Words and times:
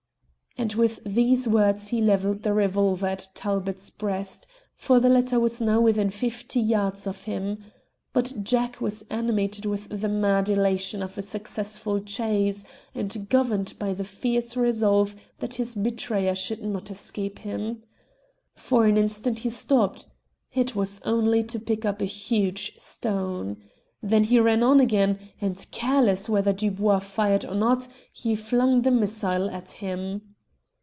And 0.57 0.73
with 0.73 0.99
these 1.05 1.47
words 1.47 1.87
he 1.87 2.01
levelled 2.01 2.43
the 2.43 2.53
revolver 2.53 3.07
at 3.07 3.29
Talbot's 3.35 3.89
breast, 3.89 4.47
for 4.75 4.99
the 4.99 5.07
latter 5.07 5.39
was 5.39 5.61
now 5.61 5.79
within 5.79 6.09
fifty 6.09 6.59
yards 6.59 7.07
of 7.07 7.23
him. 7.23 7.63
But 8.11 8.33
Jack 8.43 8.81
was 8.81 9.01
animated 9.09 9.65
with 9.65 9.87
the 9.87 10.09
mad 10.09 10.49
elation 10.49 11.01
of 11.01 11.17
a 11.17 11.21
successful 11.21 12.01
chase, 12.01 12.65
and 12.93 13.29
governed 13.29 13.79
by 13.79 13.93
the 13.93 14.03
fierce 14.03 14.57
resolve 14.57 15.15
that 15.39 15.53
his 15.53 15.73
betrayer 15.73 16.35
should 16.35 16.61
not 16.61 16.91
escape 16.91 17.39
him. 17.39 17.83
For 18.53 18.85
an 18.85 18.97
instant 18.97 19.39
he 19.39 19.49
stopped. 19.49 20.05
It 20.53 20.75
was 20.75 20.99
only 21.05 21.43
to 21.45 21.59
pick 21.61 21.85
up 21.85 22.01
a 22.01 22.05
huge 22.27 22.77
stone. 22.77 23.55
Then 24.03 24.25
he 24.25 24.37
ran 24.37 24.63
on 24.63 24.81
again, 24.81 25.17
and, 25.39 25.65
careless 25.71 26.27
whether 26.27 26.51
Dubois 26.51 26.99
fired 26.99 27.45
or 27.45 27.55
not, 27.55 27.87
he 28.11 28.35
flung 28.35 28.81
the 28.81 28.91
missile 28.91 29.49
at 29.49 29.71
him. 29.71 30.23